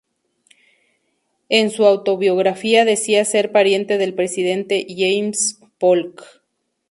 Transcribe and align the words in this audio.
En 1.47 1.69
su 1.69 1.85
autobiografía 1.85 2.85
decía 2.85 3.23
ser 3.23 3.51
pariente 3.51 3.99
del 3.99 4.15
presidente 4.15 4.87
James 4.89 5.57
K. 5.59 5.69
Polk. 5.77 6.23